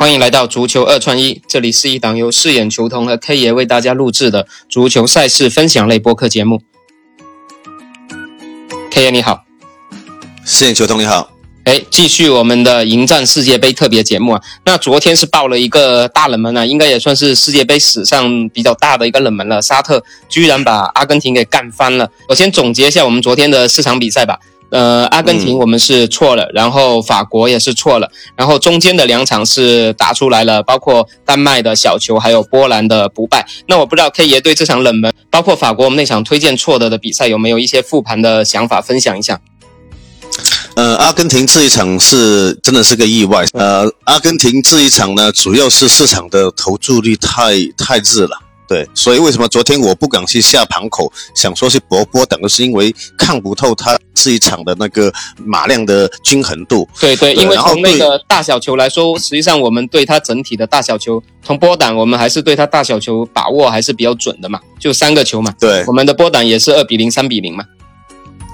[0.00, 6.62] 欢迎来到足球二串一，这里是一档由饰演球童和 K 爷为大家录制的足球赛事分享类播客节目。
[8.90, 9.44] K 爷你好，
[10.46, 11.30] 饰演球童你好。
[11.64, 14.42] 哎，继续我们的迎战世界杯特别节目啊！
[14.64, 19.60] 那昨天是爆了一个大冷门啊，应该也算是世界杯史上比较大的一个冷门了。
[19.60, 22.10] 沙特居然把阿根廷给干翻了。
[22.26, 24.40] 我先总结一下我们昨天的四场比赛吧。
[24.70, 33.46] 呃，阿根廷我们是错了，然后法国也是错了，然后中间的两场是打出来了，包括丹麦的小球，还有波兰的不败。
[33.66, 39.40] 那我不知道 K 爷对这场冷门，包括法国我们那场推荐错的的比赛，有没有一些复盘的想法分享一下？
[40.76, 43.44] 呃，阿根廷这一场是真的是个意外。
[43.54, 48.38] 呃，阿根廷这一场呢，主要是市场的投注率太太热了。
[48.70, 55.12] 对，所以为什么昨天我不敢去下盘口，想说是博波等，是因为看不透它这一场的那个
[55.44, 56.88] 马量的均衡度。
[57.00, 65.52] 对对，因为从那个大小球来说，实际上我们对它整体的大小球，从波胆我们还是对它大小球把握还是比较准的嘛，就三个球嘛。
[65.58, 67.64] 对，我们的波胆也是二比零、三比零嘛。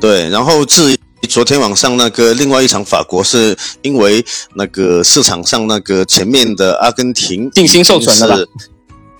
[0.00, 0.98] 对，然后至于
[1.28, 4.24] 昨天晚上那个另外一场法国，是因为
[4.56, 8.44] 那个市场上那个前面的阿根廷定心受损了。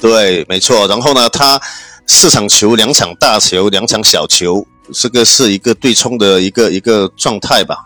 [0.00, 0.88] 对，没错。
[0.88, 1.60] 然后呢，他
[2.06, 7.76] 四场球，两场大球，两场小球，这个是一个对冲的一个一个状态吧。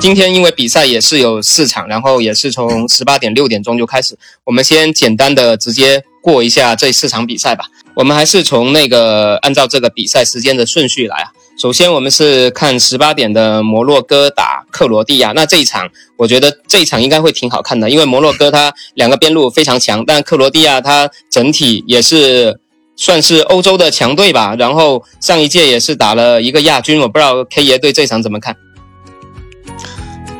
[0.00, 4.18] 今天因为比赛也是有四场，然后也是从十八点六点钟就开始。
[4.44, 7.64] 我们先简单的直接过一下这四场比赛吧。
[7.94, 11.30] 我们还是从那个按照这个比赛时间的顺序来啊。
[11.58, 15.32] 首先，我们是看十八点的摩洛哥打克罗地亚。
[15.32, 22.58] 那这一场，我觉得这一场应该会挺好看的，因为摩洛哥它两个边路非常强，但克罗地亚它整体也是
[22.96, 24.56] 算是欧洲的强队吧。
[24.58, 28.56] 然后上一届也是打了一个亚军，我不知道 K 爷对这场怎么看？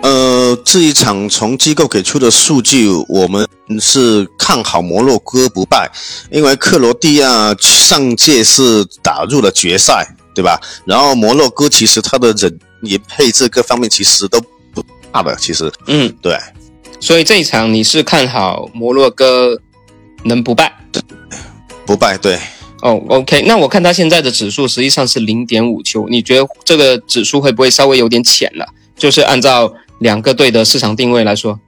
[0.03, 3.47] 呃，这一场从机构给出的数据，我们
[3.78, 5.89] 是看好摩洛哥不败，
[6.33, 10.17] 因为克罗地亚上届是打入了决赛。
[10.34, 10.60] 对吧？
[10.84, 14.41] 然后摩洛哥其实它的人员配置各方面其实都
[14.72, 16.37] 不大的，其实，嗯，对。
[17.00, 19.60] 所以这一场你是看好摩洛哥
[20.25, 20.72] 能不败？
[21.84, 22.38] 不败，对。
[22.82, 28.66] 哦，OK，那我看它现在的指数实际上是零点五球，你觉得这个指数会不会稍微有点浅了？
[28.97, 31.60] 就是按照两个队的市场定位来说，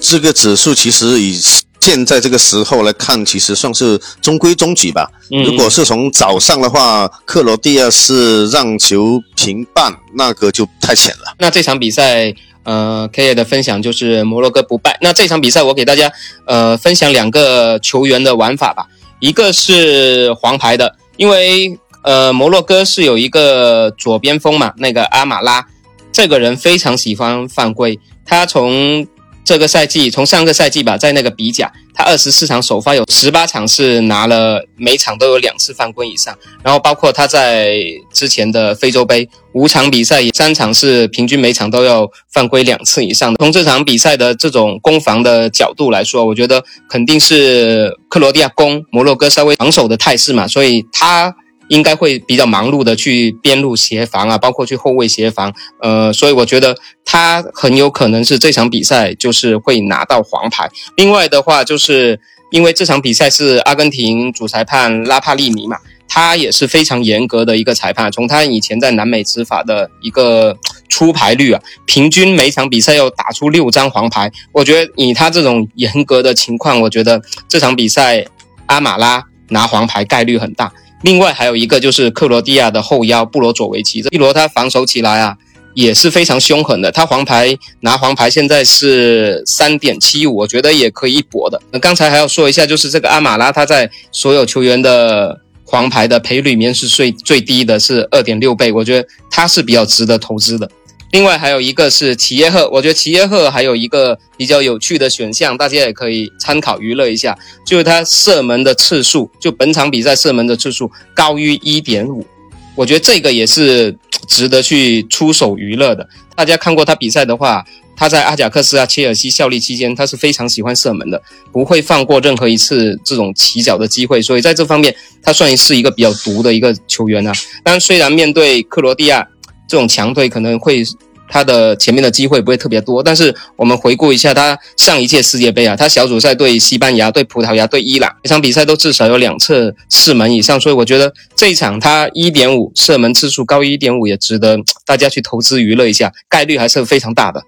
[0.00, 1.40] 这个指数其实以。
[1.84, 5.06] 现在这个时候来看，其实算是中规中矩吧。
[5.28, 11.34] 如果是从早上的话，克罗地亚是让球平半，那个就太浅了。
[11.38, 14.96] 那这场比赛，呃，K 爷的分享就是摩洛哥不败。
[15.02, 16.10] 那这场比赛我给大家
[16.46, 18.86] 呃分享两个球员的玩法吧。
[19.20, 25.66] 一个是黄牌的，因为呃摩洛哥是有一个左边锋嘛，那个阿马拉，
[26.10, 29.06] 这个人非常喜欢犯规，他从。
[29.44, 36.34] 这个赛季，从上个赛季吧，在那个比甲，他二十四场首发有十八场是拿了，每场都有两次犯规以上。
[36.62, 37.74] 然后包括他在
[38.12, 43.36] 之前的非洲杯五场比赛，三场是平均每场都要犯规两次以上的。
[43.36, 51.34] 从这场比赛的这种攻防的角度来说，我觉得肯定是克罗地亚攻，摩洛哥稍微防守的态势嘛，所以他。
[51.68, 60.68] 应该会比较忙碌的去边路协防啊，包括去后卫协防，呃，所以我觉得他很有可能是这场比赛就是会拿到黄牌。
[60.96, 62.20] 另外的话，就是
[62.50, 68.12] 因为这场比赛是阿根廷主裁判拉帕利尼嘛，他也是非常严格的一个裁判。
[68.12, 70.56] 从他以前在南美执法的一个
[70.88, 74.30] 出牌率啊，平均每场比赛要打出六张黄牌。
[74.52, 78.24] 我觉得以他这种严格的情况，我觉得这场比赛
[78.66, 80.72] 阿马拉拿黄牌概率很大。
[81.02, 85.36] 另外还有一个就是克罗地亚的后腰布罗佐维奇，这一罗他防守起来啊
[85.74, 86.90] 也是非常凶狠的。
[86.90, 91.60] 他黄牌拿黄牌现在是三点七五，我觉得也可以一搏的。
[91.72, 100.70] 那刚才还要说一下，就是这个阿马拉他在所有球员的黄牌的赔率里面是最最低的，是二点六倍，我觉得他是比较值得投资的。
[101.14, 112.26] 另外还有一个是齐耶赫，我觉得齐耶赫还有一个比较有趣的选项，大家也可以参考娱乐一下，就是他射门的次数，就本场比赛射门的次数高于一点五，
[112.74, 113.96] 我觉得这个也是
[114.26, 116.08] 值得去出手娱乐的。
[116.34, 117.64] 大家看过他比赛的话，
[117.96, 121.22] 他在阿贾克斯啊、切尔西效力期间，他是非常喜欢射门的，
[121.52, 127.32] 不会放过任何一次这种起脚的机会，所以在这方面他算是一个比较毒的一个球员啊。
[127.62, 129.28] 但虽然面对克罗地亚。
[129.74, 130.84] 这种强队可能会
[131.28, 144.56] 他的前面的机会不会特别多，但是我们回顾一下他上一届世界杯啊，他小组赛对西班牙、对葡萄牙、对伊朗，每场比赛都至少有两次射门以上，所以我觉得这一场他一点五射门次数高于一点五也值得
[144.86, 147.42] 大家去投资娱乐一下，概率还是非常大的。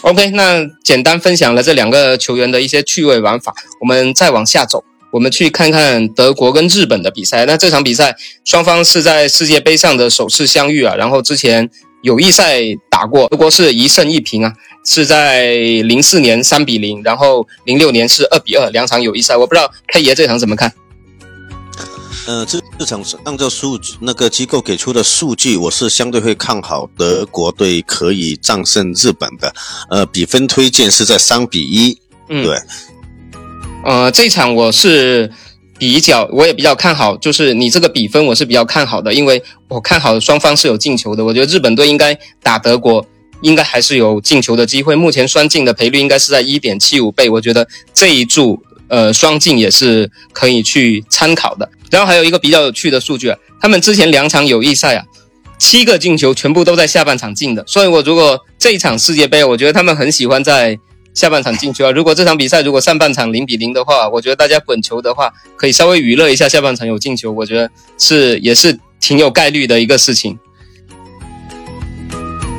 [0.00, 3.52] OK，那简单分享了这两个球员的一些趣味玩法，
[3.82, 7.44] 我们再往下走，我们去看看德国跟日本的比赛。
[7.46, 11.68] 那这场比赛双方是在世界杯上的首次相遇啊，然后之前
[12.02, 12.60] 友谊赛
[12.90, 14.52] 打过，德国是一胜一平啊，
[14.84, 19.36] 是在零四年三比零，然后零六年是二比二，两场友谊赛。
[19.36, 20.72] 我不知道 K 爷这场怎么看？
[22.26, 29.52] 呃，这这场按照数据那个机构给出的数据，我是相对会看好德国队可以战胜日本的。
[29.90, 31.98] 呃，比分推荐是在三比一。
[32.28, 32.56] 嗯，对。
[33.82, 35.30] 呃，这场我是
[35.78, 41.24] 比较，我也比较看好，就是你这个比分我是比较看好的，因为我看好双方是有进球的。
[41.24, 43.04] 我觉得日本队应该打德国，
[43.40, 44.94] 应该还是有进球的机会。
[44.94, 51.68] 目前双进的赔率应该是在一点七五倍，我觉得这一注呃双进也是可以去参考的。
[51.90, 55.04] 然后还有一个比较有趣的数据啊，他们之前两场友谊赛啊，
[55.58, 57.64] 七个进球全部都在下半场进的。
[57.66, 60.78] 所以我如果这一场世界杯，我觉得他们很喜欢在
[61.14, 61.90] 下半场进球啊。
[61.90, 70.38] 如果这场比赛如果上半场零比零的话，我觉得大家滚球的话，可以稍微娱乐一下下半场有进球，我觉得是也是挺有概率的一个事情。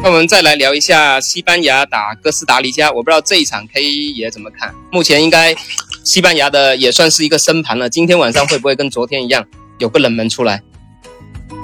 [0.03, 5.55] 那我们再来聊一下西班牙打哥斯达黎加，我不知道这一场 K 也怎么看，目前应该。
[6.03, 9.45] 西班牙的也算是一个升盘了，今天晚上会不会跟昨天一样
[9.77, 10.59] 有个冷门出来？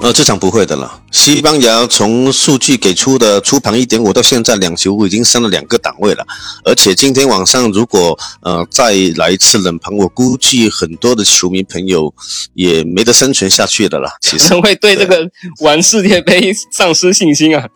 [0.00, 1.02] 呃，这场不会的了。
[1.10, 6.24] 西班牙从数据给出的出盘一点五到现在两球已经升了两个档位了，
[6.64, 12.14] 而且今天晚上如果呃再来一次冷盘，我估计很多的球迷朋友
[12.54, 14.08] 也没得生存下去的了。
[14.20, 15.28] 其实 会对这个
[15.60, 17.66] 玩世界杯丧失信心啊。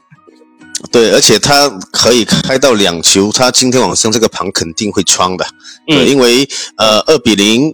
[0.90, 5.46] 对，而且他可以开到两球，他今天晚上这个盘肯定会穿的。
[5.86, 7.72] 对，因为呃二比零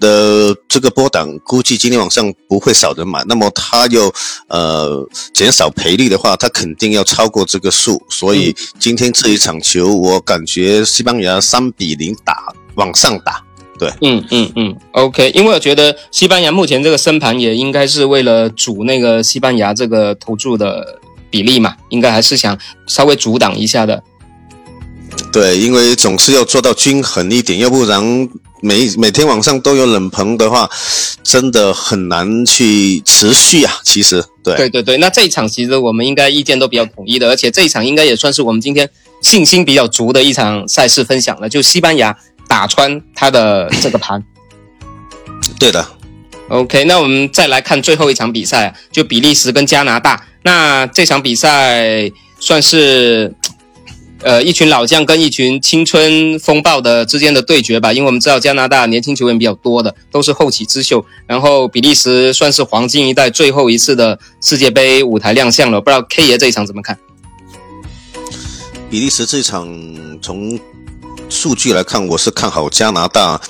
[0.00, 3.22] 的这个波档，估计今天晚上不会少人买。
[3.28, 4.12] 那么他又
[4.48, 8.02] 呃减少赔率的话，他肯定要超过这个数。
[8.08, 13.40] 所以今天这一场球，我感觉西班牙三比零打往上打。
[13.78, 15.30] 对，嗯嗯嗯，OK。
[15.34, 20.98] 因为我觉得西班牙目前这个升盘也应该是为了主那个西班牙这个投注的。
[21.32, 22.58] 比例嘛，应该还是想
[22.88, 24.02] 稍微阻挡一下的。
[25.32, 28.28] 对，因为总是要做到均衡一点，要不然
[28.62, 30.68] 每每天晚上都有冷棚的话，
[31.22, 33.72] 真的很难去持续啊。
[33.84, 34.96] 其实，对，对对对。
[34.98, 38.88] 那这一场其实我们应该意见都比较统一的，而且这一场应该也算是我们今天
[39.22, 41.48] 信心比较足的一场赛事分享了。
[41.48, 42.16] 就西班牙
[42.48, 44.22] 打穿他的这个盘。
[45.58, 45.86] 对的。
[46.48, 50.26] OK，那我们再来看最后一场比赛，就比利时跟加拿大。
[50.42, 52.10] 那这场比赛
[52.40, 53.32] 算是，
[54.22, 57.92] 呃，一群老将跟一群青春风暴的之间的对决吧。
[57.92, 61.04] 因为我们知道加拿大年轻球员比较多的，都是后起之秀。
[61.26, 65.80] 然后比利时算是黄金一代最后一次的世界杯舞台亮相了。
[65.80, 66.98] 不知道 K 爷这一场怎么看？
[68.90, 69.68] 比利时这场
[70.20, 70.58] 从
[71.28, 73.40] 数据来看，我是看好加拿大。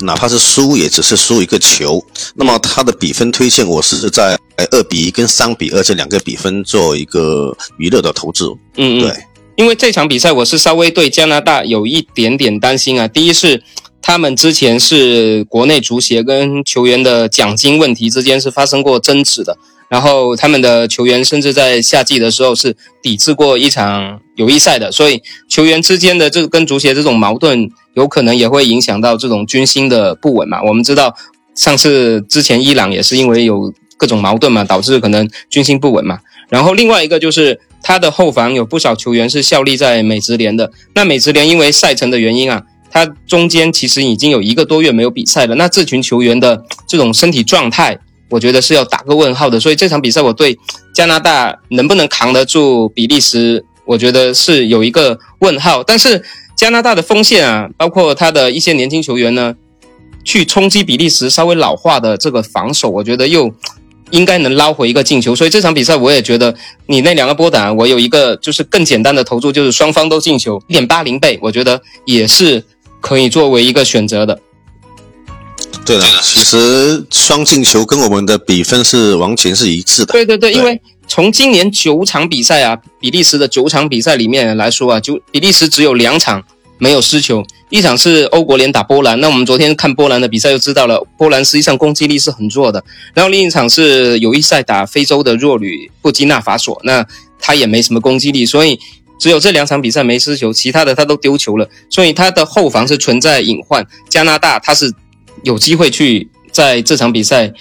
[0.00, 2.04] 哪怕是输，也只是输一个球。
[2.34, 4.38] 那么他的比分推荐，我是在
[4.70, 8.46] 二比一跟三比二这两个比分做一个娱乐的投资。
[8.76, 9.24] 嗯嗯，对，
[9.56, 13.08] 因为这场比赛我是稍微对加拿大有一点点担心啊。
[13.08, 13.62] 第一是
[14.00, 19.56] 他们之前是国内足协跟球员的奖金问题之间是发生过争执的。
[19.88, 30.60] 然后他们的球员甚至在夏季的时候是抵制过一场友谊赛的，所以球员之间的这跟足协这种矛盾，有可能也会影响到这种军心的不稳嘛。
[30.64, 31.14] 我们知道
[31.54, 36.18] 上次之前伊朗也是因为有各种矛盾嘛，导致可能军心不稳嘛。
[36.48, 47.98] 然后另外一个就是他的后防有不少球员是效力在美职联的，那美职联因为赛程的原因啊，他中间其实已经有一个多月没有比赛了，那这群球员的这种身体状态。
[48.28, 50.58] 我觉得是要打个问号的，所以这场比赛我对
[50.92, 55.84] 加拿大能不能扛得住比利时，我觉得是有一个问号。
[55.84, 56.24] 但是
[56.56, 59.54] 加拿大的锋线啊，包括他的一些年轻球员呢，
[60.24, 63.54] 去冲击比利时稍微老化的这个防守，我觉得又
[64.10, 65.34] 应该能捞回一个进球。
[65.34, 66.54] 所以这场比赛我也觉得
[66.86, 72.62] 你那两个波胆，我有一个就是更简单的投注，就是双方都进球一点八零倍，我觉得也是
[73.00, 74.40] 可以作为一个选择的。
[75.84, 80.12] 对的，其实双进球跟我们的比分是完全是一致的。
[80.12, 86.42] 对对对，因为从今年九场比赛啊，比利时的九场比赛里面来说啊，就比利时只有两场
[86.78, 89.18] 没有失球，一场是欧国联打波兰。
[89.20, 92.84] 那我们昨天看波兰的比赛就知道了，波兰实际上攻击力是很弱的。
[93.14, 97.06] 然后另一场是友谊赛打非洲的弱旅布基纳法索，那
[97.38, 98.78] 他也没什么攻击力，所以
[99.18, 103.86] 只有这两场比赛没失球，其他的他都丢球了，所以他的后防是存在隐患。
[104.08, 104.92] 加拿大他是。
[105.42, 107.52] 有机会去在这场比赛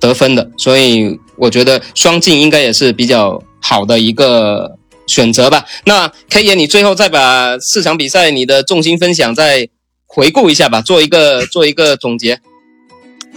[0.00, 4.78] 得分的，所以我觉得双进应该也是比较好的一个
[5.12, 5.66] 选择吧。
[5.84, 9.68] 那 K 爷，你最后再把四场比赛你的重心分享再
[10.06, 12.40] 回顾一下吧，做一个做一个总结。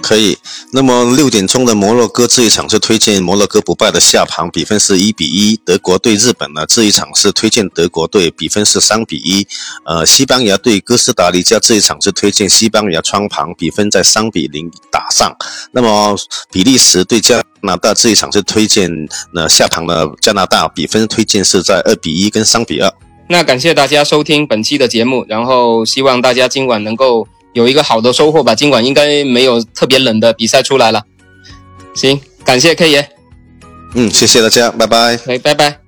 [0.01, 0.37] 可以。
[0.71, 5.55] 那么六点钟的摩洛哥这一场是推荐摩洛哥不败的下盘，比分是一比一。
[5.65, 9.47] 德国对日本呢这一场是推荐德国队，比分是三比一。
[9.85, 15.35] 呃，西班牙对哥斯达黎加这一场是推荐西班牙穿盘，比分在三比零打上。
[15.71, 16.15] 那么
[16.51, 18.91] 比利时对加拿大这一场是推荐
[19.33, 22.93] 那下盘的加拿大，比分推荐是在二比一跟三比二。
[23.27, 27.27] 那感谢大家收听本期的节目，然后希望大家今晚能够。
[27.55, 31.01] 有一个好的收获吧，今晚应该没有特别冷的比赛出来了。
[31.95, 33.09] 行，感谢 K 爷。
[33.95, 35.17] 嗯，谢谢大家，拜拜。
[35.25, 35.84] 哎，拜拜。